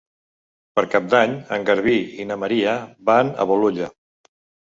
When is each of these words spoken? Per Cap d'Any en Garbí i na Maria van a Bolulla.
Per 0.77 0.83
Cap 0.93 1.09
d'Any 1.09 1.33
en 1.57 1.67
Garbí 1.67 1.97
i 2.23 2.25
na 2.29 2.39
Maria 2.45 2.73
van 3.13 3.29
a 3.45 3.49
Bolulla. 3.53 3.91